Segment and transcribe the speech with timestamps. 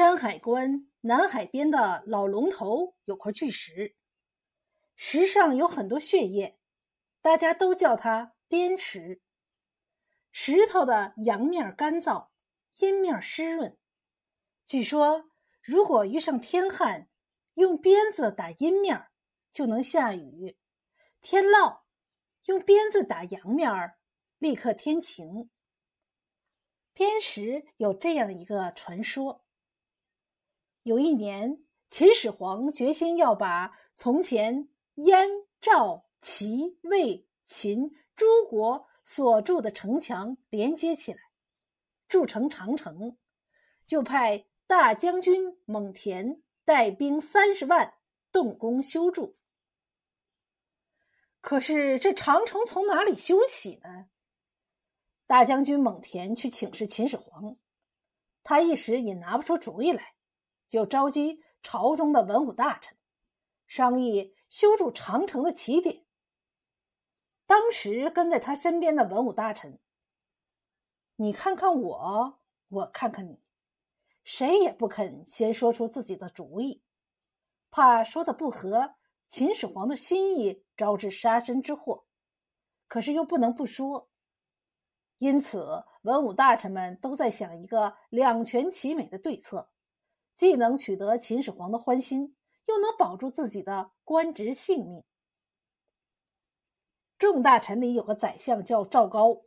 [0.00, 3.96] 山海关南海边的老龙头有块巨石，
[4.96, 6.58] 石上有很多血液，
[7.20, 9.20] 大家都叫它边石。
[10.32, 12.30] 石头的阳面干燥，
[12.78, 13.76] 阴面湿润。
[14.64, 15.28] 据说，
[15.60, 17.10] 如果遇上天旱，
[17.52, 19.08] 用鞭子打阴面，
[19.52, 20.56] 就能下雨；
[21.20, 21.82] 天涝，
[22.46, 23.70] 用鞭子打阳面，
[24.38, 25.50] 立刻天晴。
[26.94, 29.44] 边石有这样一个传说。
[30.82, 35.28] 有一年，秦始皇决心要把从前燕、
[35.60, 41.18] 赵、齐、魏、秦诸国所筑的城墙连接起来，
[42.08, 43.18] 筑成长城，
[43.86, 47.92] 就派大将军蒙恬带兵三十万
[48.32, 49.36] 动工修筑。
[51.42, 54.06] 可是这长城从哪里修起呢？
[55.26, 57.58] 大将军蒙恬去请示秦始皇，
[58.42, 60.14] 他一时也拿不出主意来。
[60.70, 62.96] 就召集朝中的文武大臣，
[63.66, 66.04] 商议修筑长城的起点。
[67.44, 69.80] 当时跟在他身边的文武大臣，
[71.16, 73.42] 你看看我，我看看你，
[74.22, 76.84] 谁也不肯先说出自己的主意，
[77.72, 78.94] 怕说的不合
[79.28, 82.04] 秦始皇的心意，招致杀身之祸。
[82.86, 84.08] 可是又不能不说，
[85.18, 89.72] 因此文武大臣们都在想一个两全其美的对策。
[90.40, 92.34] 既能取得秦始皇的欢心，
[92.66, 95.04] 又能保住自己的官职性命。
[97.18, 99.42] 众大臣里有个宰相叫赵高，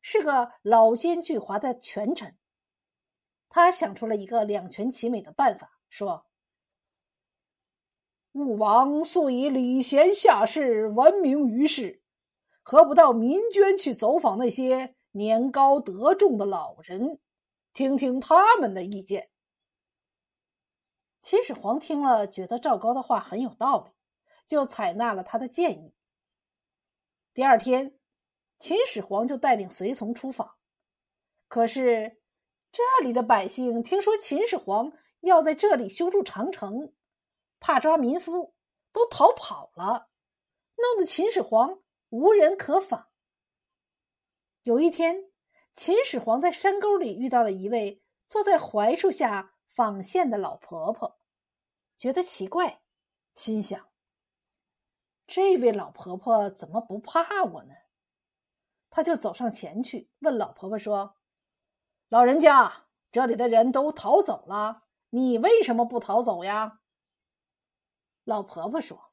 [0.00, 2.36] 是个老奸巨猾的权臣。
[3.48, 6.26] 他想出了一个两全其美的办法，说
[8.34, 12.02] ：“武王素以礼贤下士闻名于世，
[12.62, 17.20] 何不到民间去走访那些年高德重的老人，
[17.72, 19.28] 听听他们的意见？”
[21.22, 23.92] 秦始皇听了，觉得赵高的话很有道理，
[24.48, 25.94] 就采纳了他的建议。
[27.32, 27.96] 第二天，
[28.58, 30.56] 秦始皇就带领随从出访。
[31.46, 32.20] 可是，
[32.72, 36.92] 这里的百姓听说秦始皇要在这里修筑长城，
[37.60, 38.56] 怕抓民夫，
[38.92, 40.08] 都逃跑了，
[40.76, 43.10] 弄得秦始皇无人可访。
[44.64, 45.30] 有一天，
[45.72, 49.50] 秦始皇在山沟里遇到了一位坐在槐树下。
[49.74, 51.18] 纺线的老婆婆
[52.02, 52.82] 觉得奇怪，
[53.36, 53.88] 心想
[55.24, 57.74] ：“这位老婆婆怎么不怕我呢？”
[58.90, 61.14] 她就走上前去问老婆婆说
[62.10, 66.80] ：“老人家，这里的人都逃走了，你为什么不逃走呀？”
[68.26, 69.12] 老婆婆说：“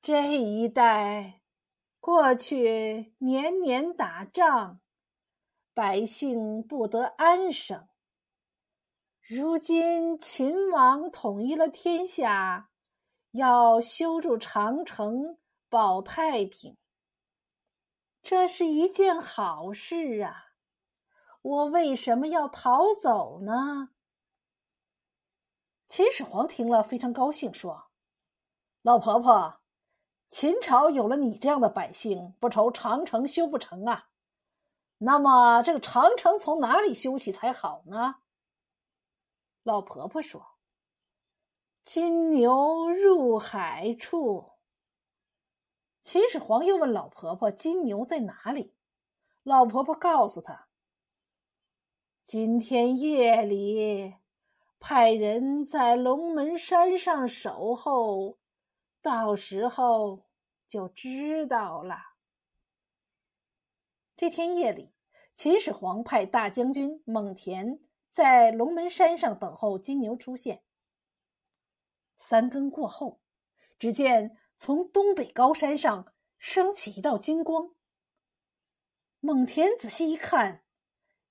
[0.00, 1.42] 这一带
[2.00, 4.80] 过去年年打仗，
[5.74, 7.86] 百姓不得安生。”
[9.28, 12.70] 如今秦王统一了天下，
[13.32, 15.36] 要修筑长城
[15.68, 16.76] 保太平，
[18.22, 20.52] 这是一件好事啊！
[21.42, 23.88] 我为什么要逃走呢？
[25.88, 27.88] 秦始皇听了非常高兴，说
[28.82, 29.58] ：“老婆婆，
[30.28, 34.06] 秦朝有了你这样的百姓，不愁长城修不成啊。
[34.98, 38.20] 那么这个长城从哪里修起才好呢？”
[39.66, 40.54] 老婆婆说
[41.82, 44.52] ：“金牛入海处。”
[46.00, 48.76] 秦始皇又问老婆婆：“金牛在哪里？”
[49.42, 50.68] 老婆婆告诉他
[52.22, 54.14] ：“今天夜里
[54.78, 58.38] 派人在龙门山上守候，
[59.02, 60.28] 到时候
[60.68, 61.96] 就知道了。”
[64.16, 64.92] 这天夜里，
[65.34, 67.80] 秦始皇派大将军蒙恬。
[68.16, 70.62] 在龙门山上等候金牛出现。
[72.16, 73.20] 三更过后，
[73.78, 77.74] 只见从东北高山上升起一道金光。
[79.20, 80.64] 蒙恬仔细一看，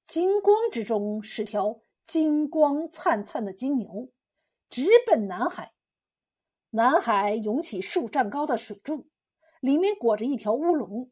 [0.04, 4.12] 金光之中是条金光灿灿的金牛，
[4.70, 5.74] 直奔南海。
[6.70, 9.10] 南海涌起数丈高的水柱，
[9.60, 11.12] 里面裹着一条乌龙，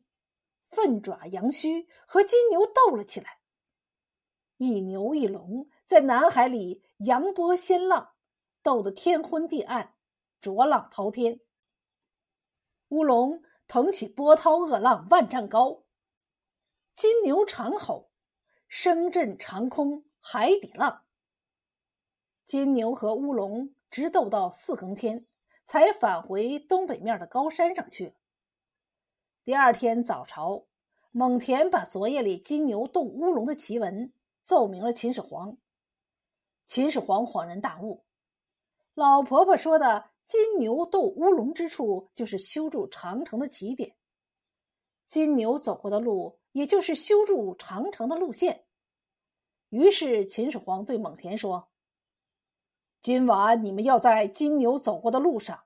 [0.62, 3.40] 奋爪扬须，和金牛斗了起来。
[4.63, 8.13] 一牛一龙在南海里扬波掀浪，
[8.62, 9.95] 斗得天昏地暗，
[10.39, 11.42] 浊浪滔天。
[12.88, 15.83] 乌龙腾起波涛恶浪万丈高，
[16.94, 18.12] 金牛长吼，
[18.69, 21.04] 声震长空，海底浪。
[22.45, 25.25] 金牛和乌龙直斗到四更天，
[25.66, 28.13] 才返回东北面的高山上去了。
[29.44, 30.68] 第二天早朝，
[31.12, 34.13] 蒙恬把昨夜里金牛斗乌龙的奇闻。
[34.44, 35.57] 奏明了秦始皇。
[36.66, 38.06] 秦始皇恍然大悟，
[38.94, 43.95] 老婆婆说的“金牛斗乌龙”之处，就是修筑长城的起点。
[45.06, 48.66] 金牛走过的路，也就是修筑长城的路线。
[49.69, 51.69] 于是，秦始皇对蒙恬说
[53.01, 55.66] ：“今晚你们要在金牛走过的路上，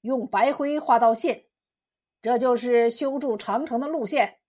[0.00, 1.46] 用白灰画道线，
[2.22, 4.40] 这就是修筑长城的路线。”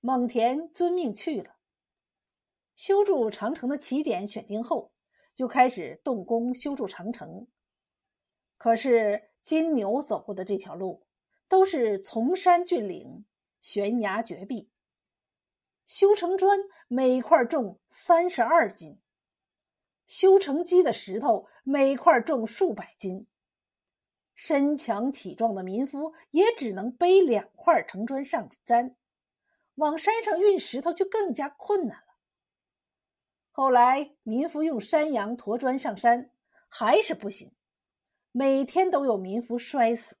[0.00, 1.51] 蒙恬遵命去了。
[2.74, 4.92] 修筑长城的起点选定后，
[5.34, 7.46] 就开始动工修筑长城。
[8.56, 11.06] 可是金牛走过的这条路，
[11.48, 13.24] 都是崇山峻岭、
[13.60, 14.70] 悬崖绝壁。
[15.84, 19.00] 修成砖每块重三十二斤，
[20.06, 23.26] 修成基的石头每块重数百斤。
[24.34, 28.96] 身强体壮的民夫也只能背两块城砖上山，
[29.74, 32.11] 往山上运石头就更加困难了。
[33.54, 36.30] 后来，民夫用山羊驮砖上山，
[36.70, 37.52] 还是不行，
[38.30, 40.16] 每天都有民夫摔死，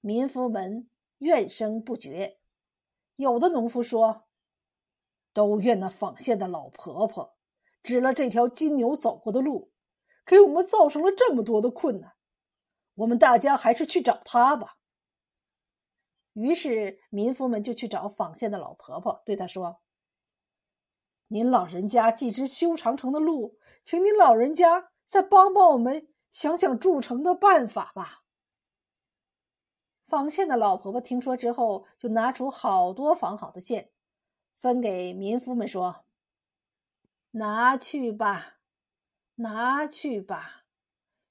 [0.00, 0.88] 民夫们
[1.18, 2.38] 怨声不绝。
[3.16, 4.28] 有的农夫说
[5.34, 7.36] ：“都怨那纺线的老婆婆，
[7.82, 9.72] 指了这条金牛走过的路，
[10.24, 12.14] 给我们造成了这么多的困难。
[12.94, 14.78] 我们大家还是去找她吧。”
[16.34, 19.80] 于是，民夫们就去找纺线的老婆婆，对她说。
[21.30, 28.24] 您老人家既知修长城的路，请您老人家再帮帮我们，想想筑城的办法吧。
[30.06, 33.90] 纺线的老婆婆听说之后，就拿出好多纺好的线，
[34.54, 36.06] 分给民夫们说
[37.32, 38.60] ：“拿去吧，
[39.34, 40.64] 拿去吧，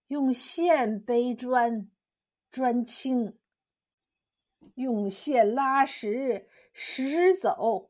[0.10, 1.90] 用线背砖，
[2.52, 3.34] 砖轻；
[4.76, 7.90] 用线拉石，石走。”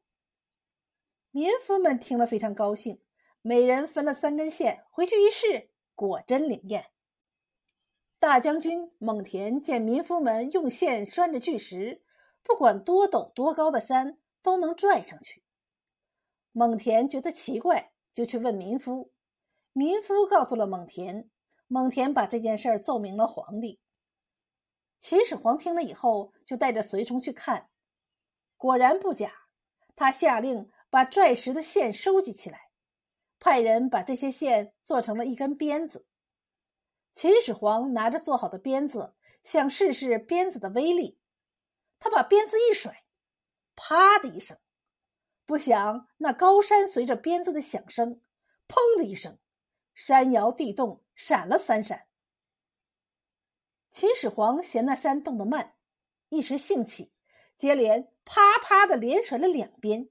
[1.38, 3.00] 民夫们听了非常高兴，
[3.44, 6.88] 每人分了三根线，回去一试，果真灵验。
[8.18, 12.02] 大将军蒙恬见民夫们用线拴着巨石，
[12.42, 15.44] 不管多陡多高的山都能拽上去。
[16.54, 19.12] 蒙恬觉得奇怪，就去问民夫。
[19.74, 21.28] 民夫告诉了蒙恬，
[21.68, 23.80] 蒙恬把这件事奏明了皇帝。
[25.00, 27.70] 秦始皇听了以后，就带着随从去看，
[28.56, 29.32] 果然不假。
[29.96, 30.72] 他下令。
[30.90, 32.70] 把拽石的线收集起来，
[33.40, 36.06] 派人把这些线做成了一根鞭子。
[37.14, 41.20] 秦始皇拿着做好的鞭子，想试试鞭子的威力。
[42.00, 43.04] 他把鞭子一甩，
[43.76, 44.58] 啪的一声，
[45.46, 48.22] 不想那高山随着鞭子的响声，
[48.68, 49.40] 砰的一声，
[49.96, 52.08] 山摇地动，闪了三闪。
[53.92, 55.76] 秦始皇嫌那山动得慢，
[56.30, 57.12] 一时兴起，
[57.58, 60.10] 接连啪啪的连甩了两鞭。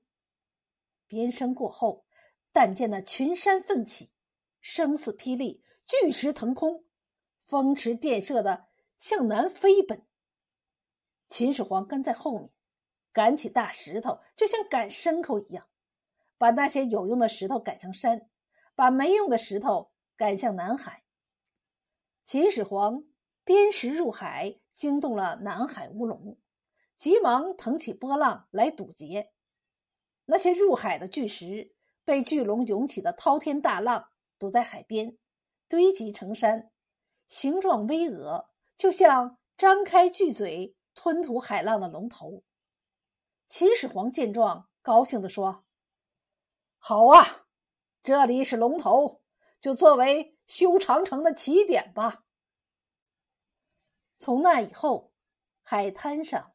[1.07, 2.05] 鞭声过后，
[2.53, 4.13] 但见那群山奋起，
[4.61, 6.85] 声似霹雳，巨石腾空，
[7.39, 8.67] 风驰电掣的
[8.97, 10.07] 向南飞奔。
[11.29, 12.51] 秦始皇跟在后面，
[13.13, 15.69] 赶起大石头，就像赶牲口一样，
[16.39, 18.29] 把那些有用的石头赶上山，
[18.75, 21.05] 把没用的石头赶向南海。
[22.25, 23.05] 秦始皇
[23.45, 26.39] 鞭石入海，惊动了南海乌龙，
[26.97, 29.33] 急忙腾起波浪来堵截。
[30.27, 31.73] 那些入海的巨石
[32.05, 35.17] 被巨龙涌起的滔天大浪堵在海边，
[35.69, 36.71] 堆积成山，
[37.29, 42.43] 形状巍峨，就像张开巨嘴吞吐海浪的龙头。
[43.47, 45.65] 秦始皇见状，高兴地说
[46.79, 47.47] ：“好啊，
[48.03, 49.23] 这里是龙头，
[49.61, 52.25] 就作为修长城的起点吧。”
[54.19, 55.13] 从那以后，
[55.63, 56.53] 海滩上、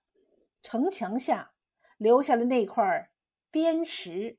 [0.62, 1.54] 城墙下
[1.98, 3.11] 留下了那块。
[3.52, 4.38] 边石